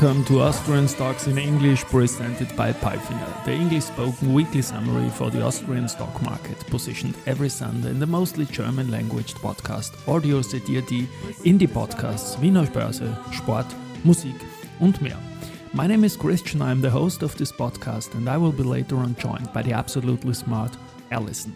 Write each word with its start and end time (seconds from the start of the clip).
welcome 0.00 0.24
to 0.24 0.40
Austrian 0.40 0.88
Stocks 0.88 1.26
in 1.26 1.36
English, 1.36 1.84
presented 1.84 2.54
by 2.56 2.72
Palfinger, 2.72 3.44
the 3.44 3.52
English 3.52 3.84
spoken 3.84 4.32
weekly 4.32 4.62
summary 4.62 5.10
for 5.10 5.30
the 5.30 5.42
Austrian 5.42 5.88
stock 5.88 6.22
market, 6.22 6.58
positioned 6.68 7.14
every 7.26 7.48
Sunday 7.48 7.90
in 7.90 7.98
the 7.98 8.06
mostly 8.06 8.46
German 8.46 8.90
language 8.90 9.34
podcast 9.34 9.92
Audio 10.08 10.42
CD 10.42 11.06
Indie 11.44 11.68
Podcasts, 11.68 12.38
Wiener 12.40 12.66
Börse, 12.66 13.14
Sport, 13.32 13.66
Musik 14.04 14.36
und 14.80 15.02
mehr. 15.02 15.29
My 15.72 15.86
name 15.86 16.02
is 16.02 16.16
Christian, 16.16 16.62
I'm 16.62 16.80
the 16.80 16.90
host 16.90 17.22
of 17.22 17.36
this 17.36 17.52
podcast, 17.52 18.14
and 18.14 18.28
I 18.28 18.36
will 18.36 18.50
be 18.50 18.64
later 18.64 18.96
on 18.96 19.14
joined 19.14 19.52
by 19.52 19.62
the 19.62 19.72
absolutely 19.72 20.34
smart 20.34 20.76
Alison. 21.12 21.54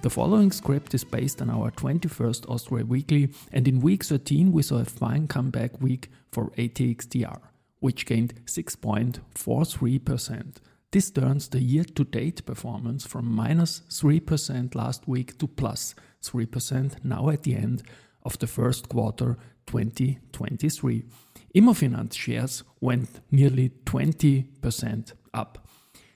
The 0.00 0.08
following 0.08 0.50
script 0.50 0.94
is 0.94 1.04
based 1.04 1.42
on 1.42 1.50
our 1.50 1.70
21st 1.70 2.48
Austria 2.48 2.86
Weekly, 2.86 3.28
and 3.52 3.68
in 3.68 3.82
week 3.82 4.04
13 4.04 4.52
we 4.52 4.62
saw 4.62 4.78
a 4.78 4.86
fine 4.86 5.28
comeback 5.28 5.82
week 5.82 6.08
for 6.32 6.48
ATX 6.56 7.06
TR, 7.06 7.42
which 7.80 8.06
gained 8.06 8.42
6.43%. 8.46 10.56
This 10.90 11.10
turns 11.10 11.48
the 11.48 11.60
year 11.60 11.84
to 11.84 12.04
date 12.04 12.46
performance 12.46 13.06
from 13.06 13.26
minus 13.26 13.82
3% 13.90 14.74
last 14.74 15.06
week 15.06 15.36
to 15.36 15.46
plus 15.46 15.94
3% 16.22 17.04
now 17.04 17.28
at 17.28 17.42
the 17.42 17.56
end 17.56 17.82
of 18.22 18.38
the 18.38 18.46
first 18.46 18.88
quarter 18.88 19.36
2023. 19.66 21.04
Immofinanz 21.54 22.14
shares 22.14 22.64
went 22.80 23.20
nearly 23.30 23.70
20% 23.84 25.12
up. 25.34 25.68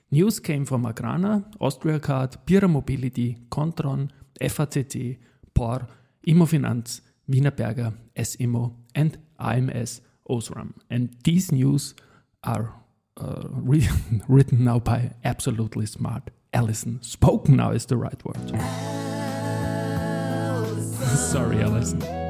News 0.09 0.39
came 0.39 0.65
from 0.65 0.85
Agrana, 0.85 1.43
Austriacard, 1.59 2.37
Pierer 2.45 2.69
Mobility, 2.69 3.37
Kontron, 3.49 4.09
FACC, 4.41 5.17
Porr, 5.53 5.87
Immofinanz, 6.27 7.01
Wienerberger, 7.29 7.93
S 8.15 8.35
Immo, 8.39 8.75
and 8.95 9.17
AMS 9.39 10.01
Osram. 10.29 10.73
And 10.89 11.15
these 11.23 11.51
news 11.51 11.93
are 12.43 12.73
uh, 13.17 13.43
re- 13.49 13.87
written 14.27 14.63
now 14.63 14.79
by 14.79 15.11
absolutely 15.23 15.85
smart 15.85 16.31
Alison. 16.53 17.01
Spoken 17.03 17.57
now 17.57 17.71
is 17.71 17.85
the 17.85 17.97
right 17.97 18.23
word. 18.25 18.49
Sorry, 21.17 21.61
Alison. 21.61 22.26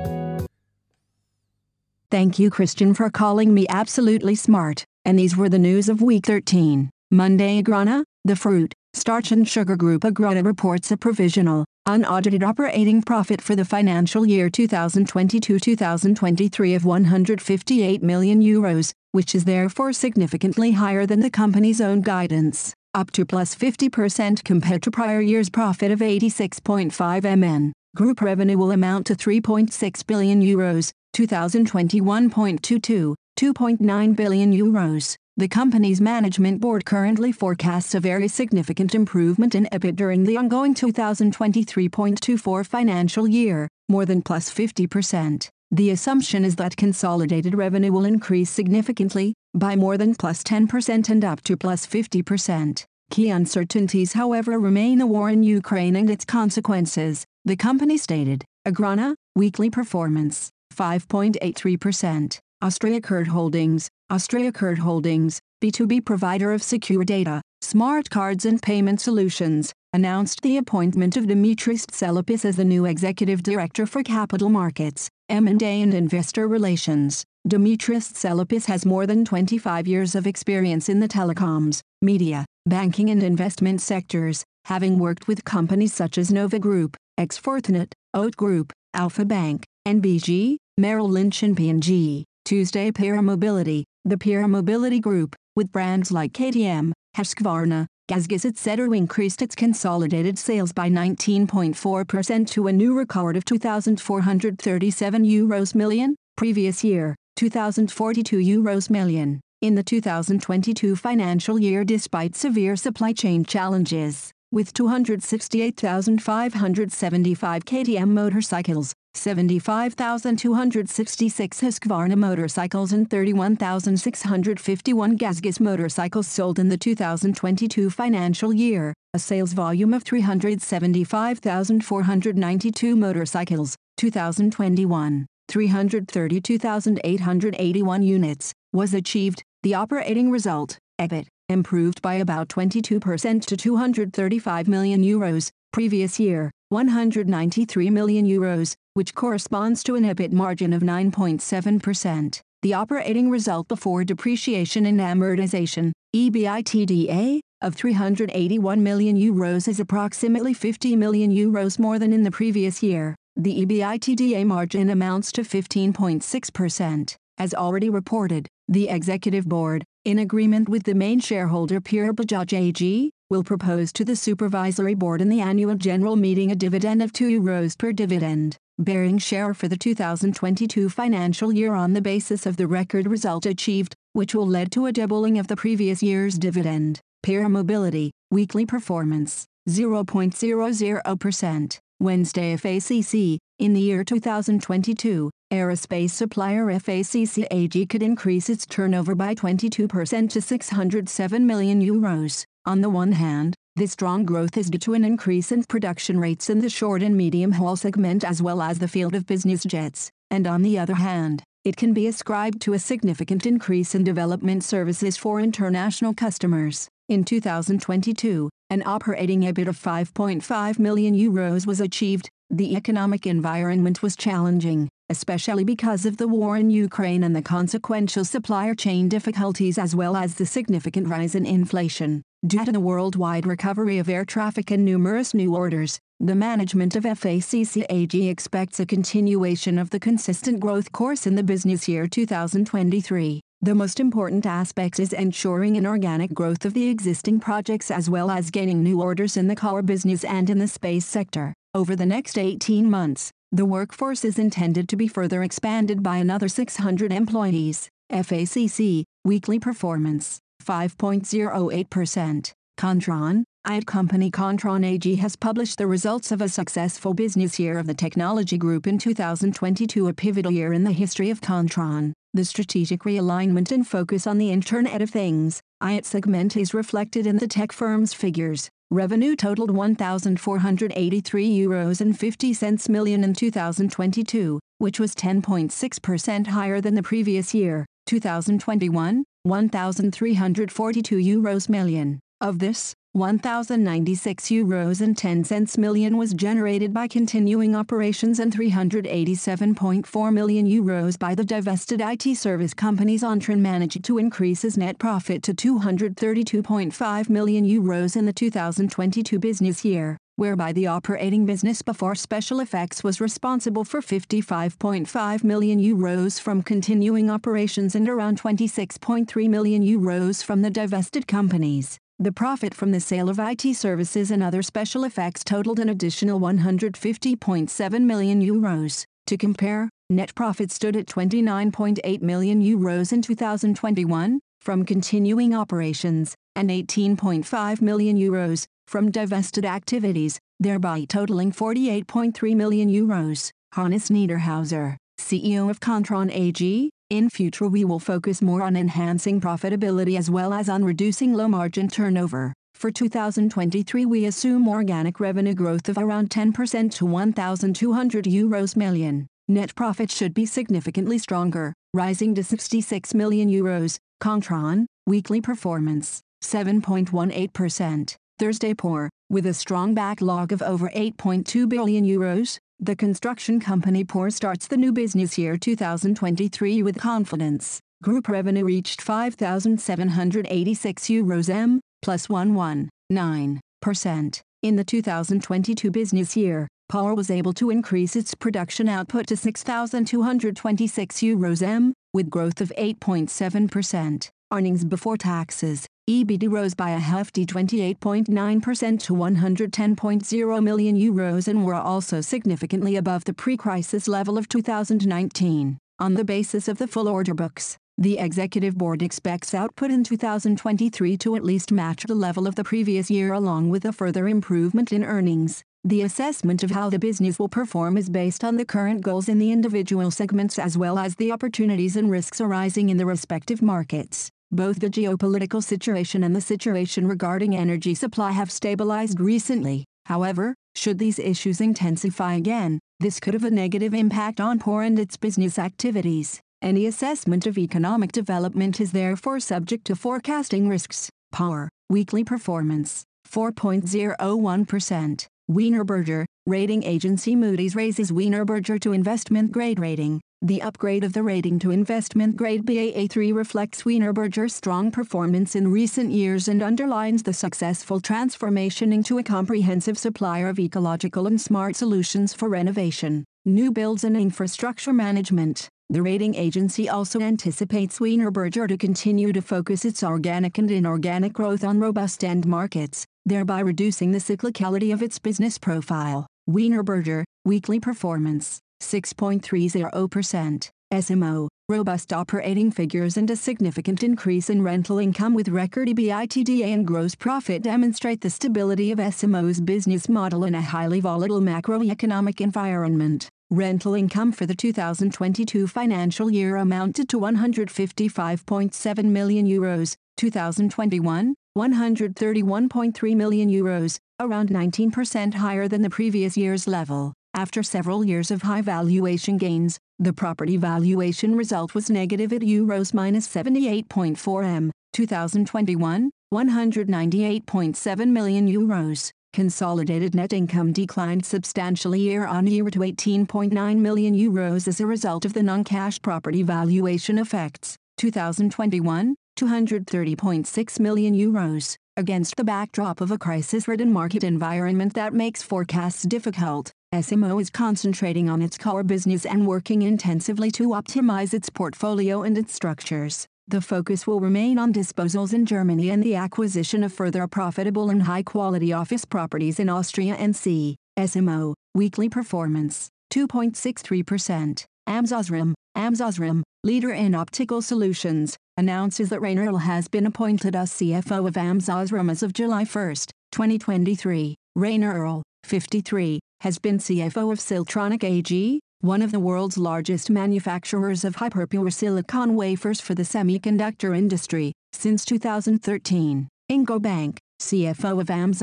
Thank 2.10 2.40
you, 2.40 2.50
Christian, 2.50 2.94
for 2.94 3.10
calling 3.10 3.54
me 3.54 3.66
absolutely 3.68 4.34
smart. 4.34 4.86
And 5.04 5.20
these 5.20 5.36
were 5.36 5.50
the 5.50 5.60
news 5.60 5.90
of 5.90 6.02
week 6.02 6.26
13. 6.26 6.90
Monday, 7.12 7.62
Agrana, 7.62 8.06
the 8.24 8.38
fruit, 8.38 8.74
starch 8.94 9.34
and 9.34 9.46
sugar 9.46 9.76
group 9.76 10.04
Agrana 10.04 10.46
reports 10.46 10.90
a 10.90 10.96
provisional, 10.96 11.66
unaudited 11.86 12.44
operating 12.44 13.02
profit 13.02 13.42
for 13.42 13.58
the 13.58 13.66
financial 13.66 14.26
year 14.26 14.50
2022-2023 14.50 16.76
of 16.78 16.86
158 16.86 18.02
million 18.02 18.42
euros, 18.42 18.94
which 19.12 19.36
is 19.36 19.44
therefore 19.44 19.92
significantly 19.92 20.72
higher 20.72 21.06
than 21.06 21.20
the 21.20 21.30
company's 21.30 21.82
own 21.82 22.00
guidance, 22.00 22.74
up 22.94 23.12
to 23.12 23.26
plus 23.26 23.54
50% 23.54 24.46
compared 24.46 24.82
to 24.84 24.92
prior 24.92 25.20
year's 25.20 25.50
profit 25.50 25.92
of 25.92 26.00
86.5 26.00 27.38
mn. 27.38 27.74
Group 27.98 28.22
revenue 28.22 28.58
will 28.60 28.72
amount 28.72 29.08
to 29.08 29.16
3.6 29.16 30.06
billion 30.06 30.40
euros, 30.40 30.92
2021.22, 31.16 33.16
2.9 33.40 34.16
billion 34.16 34.54
euros. 34.54 35.16
The 35.36 35.48
company's 35.48 36.00
management 36.00 36.62
board 36.62 36.86
currently 36.86 37.32
forecasts 37.32 37.96
a 37.96 38.00
very 38.00 38.28
significant 38.28 38.94
improvement 38.94 39.56
in 39.56 39.66
EBIT 39.72 39.96
during 39.96 40.26
the 40.26 40.38
ongoing 40.38 40.76
2023.24 40.76 42.68
financial 42.68 43.28
year, 43.28 43.68
more 43.90 44.06
than 44.06 44.22
plus 44.22 44.54
50%. 44.54 45.50
The 45.72 45.90
assumption 45.90 46.46
is 46.46 46.56
that 46.58 46.78
consolidated 46.78 47.56
revenue 47.56 47.92
will 47.92 48.06
increase 48.06 48.52
significantly, 48.52 49.34
by 49.56 49.76
more 49.76 49.98
than 49.98 50.14
plus 50.14 50.44
10% 50.44 51.10
and 51.10 51.26
up 51.26 51.42
to 51.46 51.58
plus 51.58 51.88
50%. 51.88 52.86
Key 53.10 53.30
uncertainties, 53.30 54.14
however, 54.14 54.60
remain 54.60 55.00
the 55.00 55.08
war 55.08 55.32
in 55.32 55.42
Ukraine 55.42 55.96
and 55.96 56.12
its 56.12 56.26
consequences. 56.26 57.26
The 57.48 57.56
company 57.56 57.96
stated, 57.96 58.44
Agrana, 58.68 59.16
weekly 59.34 59.70
performance, 59.70 60.50
5.83%. 60.76 62.40
Austriacard 62.62 63.28
Holdings, 63.28 63.88
Austriacard 64.12 64.80
Holdings, 64.80 65.40
B2B 65.64 66.04
provider 66.04 66.52
of 66.52 66.62
secure 66.62 67.06
data, 67.06 67.42
smart 67.62 68.10
cards 68.10 68.44
and 68.44 68.62
payment 68.62 69.00
solutions, 69.00 69.72
announced 69.94 70.42
the 70.42 70.58
appointment 70.58 71.16
of 71.16 71.24
Dimitris 71.24 71.86
Tselopis 71.86 72.44
as 72.44 72.58
the 72.58 72.66
new 72.66 72.84
executive 72.84 73.44
director 73.44 73.86
for 73.86 74.04
capital 74.04 74.50
markets, 74.50 75.08
M&A 75.30 75.82
and 75.82 75.94
investor 75.94 76.50
relations. 76.50 77.24
Dimitris 77.48 78.12
Tselopis 78.12 78.66
has 78.66 78.86
more 78.86 79.08
than 79.08 79.24
25 79.24 79.88
years 79.88 80.16
of 80.16 80.28
experience 80.28 80.90
in 80.90 81.00
the 81.00 81.08
telecoms, 81.08 81.80
media, 82.02 82.44
banking 82.66 83.10
and 83.10 83.24
investment 83.24 83.80
sectors, 83.80 84.44
having 84.66 85.00
worked 85.00 85.30
with 85.30 85.46
companies 85.46 85.94
such 85.94 86.18
as 86.18 86.30
Nova 86.30 86.60
Group, 86.60 86.98
Ex-Fortinet, 87.18 87.94
Oat 88.14 88.36
Group, 88.38 88.72
Alpha 88.94 89.26
Bank, 89.26 89.66
NBG, 89.88 90.58
Merrill 90.78 91.10
Lynch 91.10 91.44
and 91.44 91.58
P&G. 91.58 92.26
Tuesday 92.48 92.92
Pierer 92.92 93.22
Mobility, 93.22 93.84
the 94.06 94.16
Pierer 94.16 94.50
Mobility 94.50 95.02
Group, 95.02 95.36
with 95.58 95.70
brands 95.74 96.14
like 96.14 96.32
KTM, 96.32 96.94
Husqvarna, 97.18 97.88
GasGas 98.10 98.46
etc. 98.46 98.90
increased 98.92 99.42
its 99.42 99.54
consolidated 99.54 100.40
sales 100.40 100.72
by 100.72 100.90
19.4% 100.90 102.48
to 102.48 102.68
a 102.68 102.72
new 102.72 102.98
record 102.98 103.36
of 103.36 103.44
2,437 103.44 105.26
euros 105.26 105.76
million, 105.76 106.16
previous 106.38 106.86
year, 106.86 107.16
2,042 107.36 108.38
euros 108.38 108.90
million, 108.90 109.42
in 109.62 109.76
the 109.76 109.84
2022 109.84 110.96
financial 110.96 111.60
year 111.60 111.84
despite 111.84 112.34
severe 112.34 112.78
supply 112.78 113.12
chain 113.12 113.44
challenges, 113.44 114.32
with 114.52 114.74
268,575 114.74 117.66
KTM 117.66 118.10
motorcycles, 118.10 118.94
75,266 119.14 121.62
Husqvarna 121.62 122.16
motorcycles 122.16 122.94
and 122.94 123.08
31,651 123.10 125.18
GasGas 125.18 125.60
motorcycles 125.60 126.28
sold 126.28 126.60
in 126.60 126.70
the 126.70 126.78
2022 126.78 127.90
financial 127.90 128.54
year, 128.54 128.94
a 129.14 129.20
sales 129.20 129.52
volume 129.54 129.94
of 129.94 130.04
375,492 130.04 132.96
motorcycles, 132.96 133.76
2021, 133.98 135.26
332,881 135.50 138.04
units, 138.04 138.54
was 138.72 138.94
achieved. 138.94 139.44
The 139.64 139.74
operating 139.74 140.30
result, 140.30 140.78
EBIT, 141.02 141.26
improved 141.50 142.02
by 142.02 142.16
about 142.16 142.50
22% 142.50 143.46
to 143.46 143.58
235 143.58 144.68
million 144.68 145.04
euros, 145.04 145.50
previous 145.72 146.20
year, 146.20 146.52
193 146.70 147.90
million 147.90 148.26
euros, 148.26 148.76
which 148.94 149.16
corresponds 149.16 149.84
to 149.84 149.96
an 149.96 150.04
EBIT 150.04 150.32
margin 150.32 150.74
of 150.74 150.82
9.7%. 150.82 152.42
The 152.64 152.74
operating 152.74 153.30
result 153.30 153.68
before 153.68 154.04
depreciation 154.04 154.86
and 154.86 155.00
amortization, 155.00 155.92
EBITDA, 156.16 157.40
of 157.62 157.76
381 157.76 158.84
million 158.84 159.18
euros 159.18 159.68
is 159.68 159.80
approximately 159.80 160.54
50 160.54 160.96
million 160.96 161.32
euros 161.32 161.80
more 161.80 161.98
than 161.98 162.14
in 162.14 162.24
the 162.24 162.32
previous 162.32 162.84
year. 162.84 163.16
The 163.36 163.66
EBITDA 163.66 164.46
margin 164.46 164.90
amounts 164.90 165.32
to 165.34 165.44
15.6%. 165.44 167.16
As 167.40 167.54
already 167.54 167.90
reported, 167.90 168.48
the 168.68 168.90
Executive 168.90 169.48
Board, 169.48 169.84
in 170.08 170.20
agreement 170.20 170.70
with 170.70 170.84
the 170.84 170.96
main 170.96 171.20
shareholder 171.20 171.82
Pierer 171.82 172.14
Bajaj 172.14 172.58
AG, 172.58 173.12
will 173.30 173.44
propose 173.44 173.92
to 173.92 174.06
the 174.06 174.16
Supervisory 174.16 174.94
Board 174.94 175.20
in 175.20 175.28
the 175.28 175.42
annual 175.42 175.76
general 175.76 176.16
meeting 176.16 176.50
a 176.50 176.56
dividend 176.56 177.02
of 177.02 177.12
2 177.12 177.42
euros 177.42 177.78
per 177.78 177.92
dividend, 177.92 178.56
bearing 178.80 179.18
share 179.18 179.54
for 179.54 179.68
the 179.68 179.76
2022 179.76 180.88
financial 180.88 181.52
year 181.52 181.74
on 181.74 181.92
the 181.92 182.02
basis 182.02 182.46
of 182.46 182.56
the 182.56 182.68
record 182.68 183.06
result 183.06 183.46
achieved, 183.46 183.94
which 184.14 184.34
will 184.34 184.48
lead 184.48 184.72
to 184.72 184.86
a 184.86 184.94
doubling 184.94 185.38
of 185.38 185.48
the 185.48 185.58
previous 185.58 186.02
year's 186.02 186.38
dividend. 186.38 187.02
Pierer 187.22 187.52
Mobility, 187.52 188.14
weekly 188.32 188.66
performance, 188.66 189.46
0.00%. 189.68 191.80
Wednesday 192.00 192.56
FACC, 192.56 193.40
in 193.58 193.74
the 193.74 193.82
year 193.82 194.04
2022, 194.04 195.32
aerospace 195.52 196.12
supplier 196.12 196.66
FACC 196.68 197.48
AG 197.50 197.86
could 197.88 198.04
increase 198.04 198.50
its 198.50 198.68
turnover 198.68 199.16
by 199.16 199.34
22% 199.34 200.30
to 200.30 200.40
607 200.40 201.48
million 201.48 201.82
euros. 201.82 202.44
On 202.68 202.82
the 202.82 202.90
one 202.90 203.14
hand, 203.14 203.56
this 203.76 203.94
strong 203.94 204.26
growth 204.26 204.58
is 204.58 204.70
due 204.70 204.78
to 204.78 204.94
an 204.94 205.04
increase 205.04 205.52
in 205.52 205.64
production 205.64 206.20
rates 206.20 206.52
in 206.52 206.60
the 206.60 206.70
short 206.70 207.02
and 207.02 207.18
medium 207.18 207.54
haul 207.54 207.76
segment 207.76 208.24
as 208.24 208.44
well 208.44 208.62
as 208.62 208.78
the 208.78 208.88
field 208.88 209.16
of 209.16 209.26
business 209.26 209.64
jets, 209.64 210.12
and 210.30 210.46
on 210.46 210.62
the 210.62 210.78
other 210.78 210.96
hand, 210.96 211.42
it 211.64 211.78
can 211.78 211.94
be 211.94 212.06
ascribed 212.06 212.62
to 212.62 212.74
a 212.74 212.80
significant 212.80 213.48
increase 213.48 213.96
in 213.96 214.04
development 214.04 214.64
services 214.64 215.18
for 215.18 215.40
international 215.40 216.14
customers. 216.14 216.88
In 217.10 217.24
2022, 217.24 218.50
an 218.70 218.84
operating 218.86 219.42
EBIT 219.42 219.68
of 219.68 219.80
5.5 219.80 220.78
million 220.78 221.16
euros 221.16 221.66
was 221.66 221.80
achieved. 221.80 222.30
The 222.50 222.76
economic 222.76 223.26
environment 223.26 224.04
was 224.04 224.18
challenging, 224.18 224.90
especially 225.10 225.64
because 225.64 226.06
of 226.06 226.18
the 226.18 226.28
war 226.28 226.58
in 226.58 226.70
Ukraine 226.70 227.24
and 227.24 227.34
the 227.34 227.42
consequential 227.42 228.26
supplier 228.26 228.76
chain 228.76 229.08
difficulties 229.08 229.78
as 229.78 229.96
well 229.96 230.18
as 230.18 230.36
the 230.36 230.46
significant 230.46 231.08
rise 231.08 231.34
in 231.34 231.46
inflation. 231.46 232.22
Due 232.46 232.66
to 232.66 232.72
the 232.74 232.80
worldwide 232.82 233.46
recovery 233.46 234.00
of 234.00 234.10
air 234.10 234.26
traffic 234.26 234.70
and 234.70 234.84
numerous 234.84 235.34
new 235.34 235.56
orders, 235.56 236.00
the 236.20 236.36
management 236.36 236.96
of 236.96 237.04
FACC 237.04 237.86
AG 237.90 238.28
expects 238.28 238.82
a 238.82 238.86
continuation 238.86 239.78
of 239.78 239.92
the 239.92 240.00
consistent 240.00 240.60
growth 240.60 240.92
course 240.92 241.26
in 241.26 241.36
the 241.36 241.44
business 241.44 241.88
year 241.88 242.06
2023. 242.06 243.42
The 243.60 243.74
most 243.74 244.00
important 244.00 244.46
aspect 244.46 245.00
is 245.00 245.12
ensuring 245.12 245.78
an 245.78 245.88
organic 245.88 246.32
growth 246.32 246.64
of 246.64 246.76
the 246.76 246.90
existing 246.90 247.40
projects 247.40 247.90
as 247.90 248.08
well 248.08 248.30
as 248.30 248.52
gaining 248.52 248.84
new 248.84 249.02
orders 249.02 249.36
in 249.36 249.48
the 249.48 249.56
car 249.56 249.82
business 249.82 250.24
and 250.24 250.48
in 250.48 250.60
the 250.60 250.68
space 250.68 251.08
sector. 251.08 251.54
Over 251.74 251.96
the 251.96 252.06
next 252.06 252.38
18 252.38 252.88
months, 252.88 253.32
the 253.52 253.66
workforce 253.66 254.24
is 254.24 254.38
intended 254.38 254.88
to 254.90 254.96
be 254.96 255.08
further 255.08 255.42
expanded 255.42 256.04
by 256.04 256.18
another 256.18 256.48
600 256.48 257.12
employees. 257.12 257.90
FACC, 258.12 259.04
weekly 259.26 259.58
performance, 259.58 260.40
5.08%. 260.64 262.54
Kontron, 262.78 263.44
IoT 263.66 263.86
company 263.88 264.30
Kontron 264.30 264.86
AG 264.86 265.16
has 265.16 265.36
published 265.36 265.80
the 265.80 265.88
results 265.88 266.32
of 266.32 266.42
a 266.42 266.48
successful 266.48 267.16
business 267.16 267.58
year 267.58 267.80
of 267.80 267.88
the 267.88 267.96
technology 267.96 268.58
group 268.58 268.86
in 268.86 269.00
2022 269.00 270.08
a 270.08 270.14
pivotal 270.14 270.52
year 270.52 270.74
in 270.74 270.84
the 270.84 270.92
history 270.92 271.32
of 271.32 271.42
Kontron. 271.42 272.14
The 272.38 272.46
strategic 272.46 273.02
realignment 273.02 273.72
and 273.72 273.88
focus 273.88 274.28
on 274.28 274.38
the 274.38 274.52
Internet 274.52 275.02
of 275.02 275.10
Things, 275.10 275.60
IoT 275.82 276.06
segment 276.06 276.56
is 276.56 276.72
reflected 276.72 277.26
in 277.26 277.40
the 277.40 277.48
tech 277.48 277.72
firm's 277.72 278.14
figures. 278.14 278.70
Revenue 278.92 279.36
totaled 279.36 279.72
1,483 279.72 281.50
euros 281.50 282.00
and 282.00 282.16
50 282.16 282.54
cents 282.54 282.88
million 282.88 283.24
in 283.24 283.34
2022, 283.34 284.60
which 284.78 285.00
was 285.00 285.16
10.6% 285.16 286.46
higher 286.46 286.80
than 286.80 286.94
the 286.94 287.02
previous 287.02 287.56
year, 287.56 287.88
2021, 288.06 289.24
1,342 289.42 291.16
euros 291.18 291.68
million. 291.68 292.20
Of 292.40 292.60
this, 292.60 292.94
1,096 293.18 294.44
euros 294.50 295.02
and 295.02 295.18
10 295.18 295.44
cents 295.44 295.76
million 295.76 296.18
was 296.18 296.36
generated 296.36 296.94
by 296.94 297.08
continuing 297.08 297.76
operations 297.76 298.40
and 298.40 298.54
387.4 298.54 300.34
million 300.34 300.68
euros 300.68 301.18
by 301.18 301.34
the 301.34 301.44
divested 301.44 302.00
IT 302.00 302.36
service 302.36 302.76
companies 302.76 303.24
Kontron 303.24 303.60
managed 303.60 304.04
to 304.04 304.20
increase 304.20 304.62
his 304.62 304.78
net 304.78 305.00
profit 305.00 305.42
to 305.42 305.54
232.5 305.54 307.30
million 307.30 307.66
euros 307.66 308.16
in 308.16 308.26
the 308.26 308.34
2022 308.34 309.40
business 309.40 309.84
year, 309.84 310.18
whereby 310.36 310.72
the 310.72 310.86
operating 310.86 311.46
business 311.46 311.82
before 311.82 312.14
special 312.14 312.60
effects 312.60 313.04
was 313.04 313.20
responsible 313.20 313.84
for 313.84 314.00
55.5 314.00 315.44
million 315.44 315.80
euros 315.80 316.40
from 316.40 316.62
continuing 316.62 317.32
operations 317.32 317.96
and 317.96 318.08
around 318.08 318.40
26.3 318.40 319.50
million 319.50 319.84
euros 319.84 320.44
from 320.44 320.62
the 320.62 320.70
divested 320.70 321.28
companies. 321.28 322.00
The 322.20 322.32
profit 322.32 322.74
from 322.74 322.92
the 322.92 323.00
sale 323.00 323.30
of 323.30 323.38
IT 323.38 323.76
services 323.76 324.32
and 324.32 324.42
other 324.42 324.64
special 324.64 325.04
effects 325.04 325.44
totaled 325.44 325.80
an 325.80 325.90
additional 325.90 326.40
150.7 326.40 328.02
million 328.02 328.42
euros. 328.42 329.06
To 329.28 329.38
compare, 329.38 329.92
net 330.10 330.34
profit 330.34 330.72
stood 330.72 330.96
at 330.96 331.06
29.8 331.06 332.22
million 332.24 332.64
euros 332.64 333.14
in 333.14 333.22
2021 333.22 334.40
from 334.62 334.84
continuing 334.84 335.54
operations 335.54 336.34
and 336.56 336.72
18.5 336.72 337.82
million 337.82 338.18
euros 338.18 338.66
from 338.88 339.12
divested 339.12 339.64
activities, 339.64 340.40
thereby 340.60 341.04
totaling 341.04 341.52
48.3 341.52 342.56
million 342.56 342.90
euros. 342.90 343.52
Hannes 343.74 344.10
Niederhauser, 344.10 344.96
CEO 345.20 345.70
of 345.70 345.80
Kontron 345.80 346.32
AG, 346.32 346.90
in 347.10 347.30
future 347.30 347.68
we 347.68 347.84
will 347.84 348.00
focus 348.00 348.42
more 348.42 348.62
on 348.62 348.76
enhancing 348.76 349.42
profitability 349.42 350.18
as 350.18 350.30
well 350.30 350.54
as 350.54 350.70
on 350.70 350.86
reducing 350.86 351.34
low-margin 351.34 351.90
turnover. 351.90 352.54
For 352.76 352.92
2023 352.92 354.06
we 354.06 354.26
assume 354.26 354.68
organic 354.68 355.20
revenue 355.20 355.54
growth 355.54 355.90
of 355.90 355.98
around 355.98 356.30
10% 356.30 356.94
to 356.96 357.06
1,200 357.06 358.26
euros 358.26 358.76
million. 358.76 359.28
Net 359.48 359.74
profit 359.76 360.12
should 360.12 360.34
be 360.34 360.46
significantly 360.46 361.18
stronger, 361.18 361.74
rising 361.94 362.36
to 362.36 362.44
66 362.44 363.14
million 363.14 363.50
euros. 363.50 363.98
Kontron, 364.22 364.86
weekly 365.06 365.42
performance, 365.42 366.22
7.18%. 366.44 368.16
Thursday 368.40 368.74
Porr, 368.74 369.10
with 369.30 369.46
a 369.46 369.54
strong 369.54 369.94
backlog 369.94 370.52
of 370.52 370.62
over 370.62 370.90
8.2 370.90 371.68
billion 371.68 372.06
euros, 372.06 372.60
the 372.80 372.96
construction 372.96 373.60
company 373.60 374.04
Porr 374.04 374.32
starts 374.32 374.68
the 374.68 374.78
new 374.78 374.92
business 374.92 375.36
year 375.38 375.58
2023 375.58 376.84
with 376.84 377.00
confidence. 377.00 377.80
Group 378.04 378.30
revenue 378.30 378.64
reached 378.64 379.02
5,786 379.02 381.04
euros 381.06 381.50
m, 381.50 381.82
plus 382.04 382.28
119%. 382.28 384.42
In 384.64 384.76
the 384.76 384.84
2022 384.84 385.92
business 385.92 386.38
year, 386.38 386.68
Porr 386.92 387.16
was 387.16 387.32
able 387.32 387.54
to 387.54 387.72
increase 387.72 388.16
its 388.16 388.36
production 388.36 388.88
output 388.88 389.26
to 389.28 389.36
6,226 389.36 391.18
euros 391.18 391.64
m, 391.64 391.94
with 392.14 392.30
growth 392.30 392.62
of 392.62 392.72
8.7%. 392.78 394.30
Earnings 394.54 394.86
before 394.86 395.18
taxes, 395.18 395.88
EBIT 396.10 396.50
rose 396.50 396.74
by 396.74 396.92
a 396.92 397.00
hefty 397.00 397.46
28.9% 397.46 399.00
to 399.02 399.14
110.0 399.14 400.64
million 400.64 400.96
euros 400.96 401.50
and 401.50 401.66
were 401.66 401.76
also 401.76 402.22
significantly 402.22 402.96
above 402.96 403.26
the 403.26 403.34
pre-crisis 403.34 404.08
level 404.08 404.38
of 404.38 404.48
2019. 404.48 405.78
On 406.00 406.14
the 406.14 406.24
basis 406.24 406.70
of 406.70 406.78
the 406.78 406.88
full 406.88 407.10
order 407.10 407.34
books, 407.34 407.78
the 407.98 408.20
Executive 408.20 408.78
Board 408.78 409.02
expects 409.02 409.54
output 409.54 409.92
in 409.92 410.06
2023 410.06 411.18
to 411.18 411.36
at 411.36 411.44
least 411.44 411.74
match 411.74 412.04
the 412.04 412.16
level 412.16 412.48
of 412.48 412.56
the 412.56 412.64
previous 412.64 413.12
year 413.12 413.34
along 413.34 413.70
with 413.70 413.84
a 413.84 413.92
further 413.92 414.30
improvement 414.30 414.94
in 414.94 415.04
earnings. 415.04 415.62
The 415.84 416.04
assessment 416.04 416.64
of 416.64 416.72
how 416.72 416.90
the 416.90 417.00
business 417.00 417.38
will 417.38 417.50
perform 417.50 417.98
is 417.98 418.10
based 418.10 418.46
on 418.46 418.56
the 418.56 418.64
current 418.64 419.02
goals 419.02 419.28
in 419.28 419.40
the 419.40 419.52
individual 419.52 420.10
segments 420.12 420.58
as 420.58 420.78
well 420.78 421.00
as 421.00 421.16
the 421.16 421.34
opportunities 421.34 421.98
and 421.98 422.10
risks 422.10 422.40
arising 422.40 422.88
in 422.88 422.96
the 422.96 423.06
respective 423.06 423.62
markets. 423.62 424.32
Both 424.52 424.80
the 424.80 424.90
geopolitical 424.90 425.62
situation 425.62 426.24
and 426.24 426.36
the 426.36 426.42
situation 426.42 427.06
regarding 427.08 427.56
energy 427.56 427.94
supply 427.94 428.32
have 428.32 428.50
stabilized 428.50 429.20
recently. 429.20 429.84
However, 430.06 430.56
should 430.74 431.00
these 431.00 431.20
issues 431.20 431.60
intensify 431.60 432.36
again, 432.36 432.80
this 433.00 433.20
could 433.20 433.34
have 433.34 433.44
a 433.44 433.52
negative 433.52 433.94
impact 433.94 434.40
on 434.40 434.58
Porr 434.58 434.86
and 434.86 434.98
its 434.98 435.18
business 435.18 435.60
activities. 435.60 436.40
Any 436.62 436.86
assessment 436.86 437.46
of 437.46 437.58
economic 437.58 438.14
development 438.14 438.80
is 438.80 438.94
therefore 438.94 439.42
subject 439.42 439.86
to 439.86 439.96
forecasting 439.96 440.70
risks. 440.70 441.10
Porr, 441.34 441.68
weekly 441.90 442.24
performance, 442.24 443.04
4.01%. 443.30 445.28
Wienerberger, 445.52 446.26
rating 446.46 446.84
agency 446.84 447.36
Moody's 447.36 447.76
raises 447.76 448.12
Wienerberger 448.12 448.80
to 448.82 448.94
investment 448.94 449.52
grade 449.52 449.80
rating. 449.80 450.22
The 450.44 450.62
upgrade 450.62 451.04
of 451.04 451.14
the 451.14 451.24
rating 451.24 451.58
to 451.60 451.72
investment 451.72 452.36
grade 452.36 452.64
Baa3 452.64 453.34
reflects 453.34 453.82
Wienerberger's 453.82 454.54
strong 454.54 454.92
performance 454.92 455.56
in 455.56 455.72
recent 455.72 456.12
years 456.12 456.48
and 456.48 456.62
underlines 456.62 457.24
the 457.24 457.34
successful 457.34 458.00
transformation 458.00 458.94
into 458.94 459.18
a 459.18 459.24
comprehensive 459.24 459.98
supplier 459.98 460.48
of 460.50 460.60
ecological 460.60 461.26
and 461.26 461.42
smart 461.42 461.76
solutions 461.76 462.36
for 462.36 462.50
renovation, 462.50 463.26
new 463.46 463.72
builds 463.72 464.04
and 464.04 464.16
infrastructure 464.16 464.94
management. 464.94 465.70
The 465.90 466.04
rating 466.04 466.36
agency 466.36 466.88
also 466.88 467.20
anticipates 467.20 467.98
Wienerberger 467.98 468.68
to 468.68 468.78
continue 468.78 469.34
to 469.34 469.42
focus 469.42 469.86
its 469.86 470.04
organic 470.04 470.60
and 470.60 470.70
inorganic 470.70 471.34
growth 471.34 471.64
on 471.64 471.80
robust 471.80 472.24
end 472.24 472.46
markets, 472.46 473.08
thereby 473.26 473.62
reducing 473.62 474.12
the 474.12 474.20
cyclicality 474.20 474.94
of 474.94 475.02
its 475.02 475.18
business 475.18 475.58
profile. 475.58 476.28
Wienerberger, 476.48 477.24
weekly 477.44 477.80
performance. 477.80 478.60
6.30%. 478.82 480.70
S 480.90 481.12
Immo, 481.12 481.50
robust 481.68 482.14
operating 482.14 482.72
figures 482.72 483.18
and 483.18 483.30
a 483.30 483.36
significant 483.36 484.04
increase 484.04 484.50
in 484.50 484.62
rental 484.62 485.00
income 485.00 485.34
with 485.34 485.50
record 485.50 485.90
EBITDA 485.90 486.64
and 486.64 486.88
gross 486.88 487.14
profit 487.14 487.62
demonstrate 487.62 488.22
the 488.22 488.30
stability 488.30 488.92
of 488.92 489.00
S 489.00 489.22
Immo's 489.22 489.60
business 489.60 490.08
model 490.08 490.46
in 490.46 490.56
a 490.56 490.62
highly 490.62 491.02
volatile 491.02 491.42
macroeconomic 491.42 492.40
environment. 492.40 493.28
Rental 493.50 493.96
income 493.96 494.32
for 494.32 494.46
the 494.46 494.56
2022 494.56 495.68
financial 495.68 496.30
year 496.30 496.56
amounted 496.56 497.10
to 497.10 497.20
155.7 497.20 499.04
million 499.04 499.46
euros, 499.46 499.96
2021, 500.16 501.36
131.3 501.58 503.16
million 503.16 503.50
euros, 503.50 504.00
around 504.22 504.50
19% 504.50 505.34
higher 505.34 505.68
than 505.68 505.82
the 505.82 505.90
previous 505.90 506.38
year's 506.38 506.66
level. 506.66 507.14
After 507.38 507.62
several 507.62 508.04
years 508.04 508.32
of 508.32 508.42
high 508.42 508.64
valuation 508.64 509.38
gains, 509.38 509.78
the 510.00 510.12
property 510.12 510.58
valuation 510.58 511.36
result 511.36 511.76
was 511.76 511.88
negative 511.88 512.34
at 512.34 512.42
euros 512.42 512.96
minus 512.96 513.28
78.4 513.28 514.44
m. 514.44 514.72
2021, 514.94 516.10
198.7 516.34 518.08
million 518.08 518.48
euros. 518.48 519.12
Consolidated 519.34 520.16
net 520.16 520.34
income 520.34 520.74
declined 520.74 521.28
substantially 521.28 522.00
year 522.00 522.26
on 522.26 522.48
year 522.48 522.72
to 522.72 522.80
18.9 522.80 523.78
million 523.78 524.16
euros 524.16 524.68
as 524.68 524.82
a 524.82 524.88
result 524.88 525.24
of 525.24 525.34
the 525.34 525.44
non-cash 525.44 526.02
property 526.02 526.42
valuation 526.42 527.20
effects. 527.20 527.76
2021, 528.00 529.16
230.6 529.38 530.80
million 530.80 531.14
euros, 531.16 531.78
against 531.96 532.36
the 532.36 532.44
backdrop 532.44 533.00
of 533.00 533.12
a 533.12 533.18
crisis-ridden 533.18 533.94
market 533.94 534.24
environment 534.24 534.94
that 534.96 535.14
makes 535.14 535.44
forecasts 535.44 536.04
difficult. 536.04 536.72
S 536.92 537.12
Immo 537.12 537.38
is 537.40 537.50
concentrating 537.50 538.30
on 538.30 538.42
its 538.42 538.58
core 538.58 538.84
business 538.84 539.26
and 539.26 539.46
working 539.46 539.84
intensively 539.84 540.50
to 540.52 540.70
optimize 540.70 541.34
its 541.34 541.50
portfolio 541.50 542.24
and 542.24 542.38
its 542.38 542.54
structures. 542.54 543.26
The 543.48 543.62
focus 543.62 544.06
will 544.08 544.20
remain 544.20 544.58
on 544.58 544.74
disposals 544.74 545.34
in 545.34 545.46
Germany 545.46 545.90
and 545.90 546.04
the 546.04 546.16
acquisition 546.16 546.84
of 546.84 546.92
further 546.92 547.28
profitable 547.28 547.90
and 547.90 548.04
high-quality 548.04 548.74
office 548.74 549.06
properties 549.06 549.60
in 549.60 549.70
Austria 549.70 550.16
and 550.16 550.36
C. 550.36 550.76
S 550.98 551.16
Immo, 551.16 551.54
weekly 551.76 552.10
performance, 552.10 552.90
2.63%. 553.14 554.66
AMS 554.88 555.12
OSRAM, 555.12 555.54
AMS 555.76 556.00
OSRAM, 556.00 556.44
leader 556.64 556.92
in 556.92 557.14
optical 557.14 557.62
solutions, 557.62 558.38
announces 558.58 559.10
that 559.10 559.22
Rainer 559.22 559.56
has 559.58 559.88
been 559.88 560.06
appointed 560.06 560.56
as 560.56 560.72
CFO 560.72 561.28
of 561.28 561.38
AMS 561.38 561.70
OSRAM 561.70 562.10
as 562.10 562.24
of 562.24 562.34
July 562.34 562.66
1, 562.66 562.96
2023. 563.32 564.36
Rainer 564.56 565.22
53, 565.44 566.20
has 566.42 566.58
been 566.58 566.80
CFO 566.80 567.32
of 567.32 567.40
Siltronic 567.40 568.04
AG, 568.04 568.60
one 568.82 569.02
of 569.02 569.12
the 569.12 569.20
world's 569.20 569.58
largest 569.58 570.10
manufacturers 570.10 571.04
of 571.04 571.18
hyperpure 571.18 571.72
silicon 571.72 572.36
wafers 572.36 572.82
for 572.82 572.96
the 572.96 573.04
semiconductor 573.04 573.96
industry, 573.96 574.54
since 574.74 575.06
2013. 575.06 576.28
Ingo 576.52 576.82
Bank, 576.82 577.20
CFO 577.42 578.02
of 578.02 578.10
AMS 578.10 578.42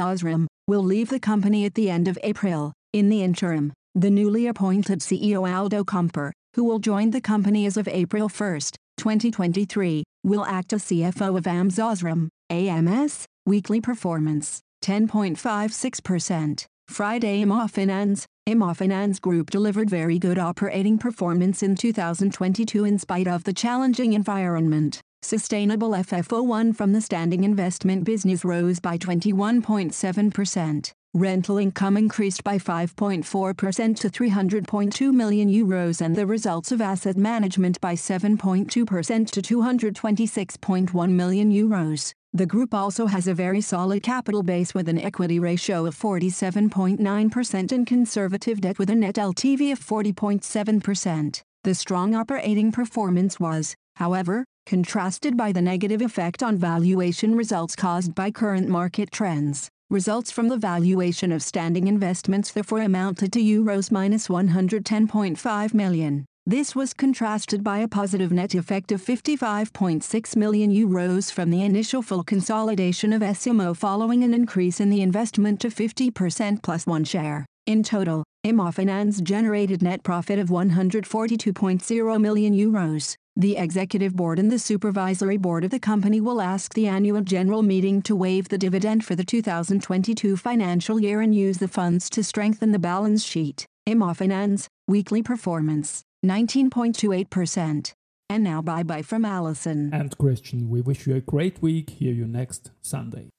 will 0.66 0.83
leave 0.83 1.09
the 1.09 1.21
company 1.21 1.64
at 1.64 1.75
the 1.75 1.90
end 1.90 2.09
of 2.09 2.18
April. 2.23 2.73
In 2.92 3.09
the 3.09 3.23
interim, 3.23 3.73
the 3.94 4.11
newly 4.11 4.47
appointed 4.47 5.00
CEO 5.00 5.52
Aldo 5.52 5.85
Kamper, 5.85 6.33
who 6.54 6.64
will 6.64 6.78
join 6.78 7.11
the 7.11 7.21
company 7.21 7.66
as 7.66 7.76
of 7.76 7.88
April 7.88 8.28
1, 8.28 8.61
2023, 8.97 10.05
will 10.25 10.45
act 10.45 10.73
as 10.73 10.85
CFO 10.85 11.37
of 11.39 11.47
AMS 11.47 11.79
OSRAM, 11.79 12.29
AMS, 12.51 13.27
weekly 13.47 13.81
performance, 13.81 14.61
10.56%. 14.83 16.67
Friday 16.89 17.43
Immofinanz, 17.43 18.27
Immofinanz 18.49 19.21
Group 19.21 19.51
delivered 19.51 19.89
very 19.89 20.19
good 20.19 20.39
operating 20.39 20.99
performance 20.99 21.63
in 21.63 21.77
2022 21.77 22.85
in 22.85 22.99
spite 22.99 23.27
of 23.27 23.45
the 23.45 23.55
challenging 23.55 24.13
environment. 24.13 25.01
Sustainable 25.23 25.91
FFO1 25.91 26.77
from 26.77 26.93
the 26.93 27.01
standing 27.01 27.45
investment 27.45 28.05
business 28.05 28.45
rose 28.45 28.81
by 28.81 28.99
21.7%. 28.99 30.93
Rental 31.16 31.59
income 31.59 31.97
increased 31.97 32.42
by 32.42 32.59
5.4% 32.59 33.97
to 34.00 34.11
300.2 34.11 35.12
million 35.12 35.49
euros 35.49 36.00
and 36.00 36.16
the 36.16 36.26
results 36.26 36.73
of 36.73 36.80
asset 36.80 37.16
management 37.16 37.80
by 37.80 37.94
7.2% 37.94 38.68
to 38.68 38.83
226.1 38.83 41.11
million 41.11 41.52
euros. 41.52 42.12
The 42.33 42.47
group 42.47 42.75
also 42.75 43.06
has 43.06 43.28
a 43.28 43.35
very 43.35 43.61
solid 43.61 44.02
capital 44.02 44.42
base 44.42 44.75
with 44.75 44.88
an 44.88 44.99
equity 44.99 45.38
ratio 45.38 45.87
of 45.87 45.97
47.9% 45.97 47.71
and 47.71 47.87
conservative 47.87 48.61
debt 48.61 48.80
with 48.80 48.90
a 48.90 48.97
net 48.97 49.14
LTV 49.14 49.71
of 49.71 49.78
40.7%. 49.78 51.42
The 51.62 51.75
strong 51.76 52.16
operating 52.16 52.73
performance 52.73 53.38
was, 53.38 53.76
however, 53.94 54.44
contrasted 54.66 55.37
by 55.37 55.52
the 55.52 55.62
negative 55.62 56.02
effect 56.02 56.42
on 56.42 56.56
valuation 56.56 57.37
results 57.37 57.76
caused 57.76 58.16
by 58.16 58.33
current 58.33 58.68
market 58.68 59.12
trends. 59.12 59.71
Results 59.95 60.33
from 60.33 60.49
the 60.49 60.57
valuation 60.57 61.31
of 61.31 61.41
standing 61.41 61.87
investments 61.87 62.51
therefore 62.51 62.81
amounted 62.81 63.33
to 63.33 63.39
euros 63.41 63.93
minus 63.93 64.27
110.5 64.27 65.73
million. 65.73 66.25
This 66.45 66.75
was 66.75 66.93
contrasted 66.93 67.63
by 67.63 67.79
a 67.79 67.87
positive 67.87 68.33
net 68.33 68.57
effect 68.57 68.91
of 68.91 69.01
55.6 69.01 70.35
million 70.35 70.73
euros 70.73 71.31
from 71.31 71.51
the 71.51 71.63
initial 71.63 72.03
full 72.03 72.25
consolidation 72.25 73.13
of 73.13 73.23
S 73.23 73.47
Immo 73.47 73.73
following 73.73 74.25
an 74.25 74.35
increase 74.35 74.81
in 74.81 74.91
the 74.91 75.01
investment 75.01 75.61
to 75.61 75.69
50% 75.69 76.61
plus 76.61 76.87
one 76.89 77.05
share. 77.05 77.47
In 77.67 77.85
total, 77.85 78.25
Immofinanz 78.45 79.23
generated 79.23 79.81
net 79.81 80.03
profit 80.03 80.41
of 80.41 80.49
142.0 80.49 82.21
million 82.21 82.53
euros. 82.53 83.15
The 83.37 83.57
executive 83.57 84.14
board 84.14 84.38
and 84.38 84.50
the 84.50 84.61
supervisory 84.61 85.37
board 85.38 85.64
of 85.64 85.73
the 85.73 85.81
company 85.81 86.21
will 86.21 86.41
ask 86.41 86.73
the 86.73 86.87
annual 86.87 87.21
general 87.21 87.62
meeting 87.62 88.00
to 88.03 88.14
waive 88.14 88.49
the 88.49 88.59
dividend 88.59 89.05
for 89.05 89.17
the 89.17 89.25
2022 89.25 90.37
financial 90.37 91.00
year 91.00 91.21
and 91.21 91.35
use 91.35 91.59
the 91.59 91.67
funds 91.67 92.09
to 92.11 92.23
strengthen 92.23 92.71
the 92.71 92.79
balance 92.79 93.25
sheet. 93.25 93.67
Immofinanz, 93.88 94.69
weekly 94.87 95.21
performance. 95.21 96.05
19.28%. 96.25 97.93
And 98.31 98.45
now 98.45 98.62
bye 98.62 98.85
bye 98.85 99.03
from 99.03 99.25
Allison. 99.25 99.93
And 99.93 100.17
Christian, 100.17 100.71
we 100.71 100.81
wish 100.81 101.07
you 101.07 101.17
a 101.17 101.21
great 101.21 101.61
week. 101.61 101.91
Hear 101.91 102.14
you 102.14 102.26
next 102.26 102.71
Sunday. 102.81 103.31